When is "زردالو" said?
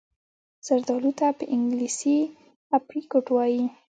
0.65-1.11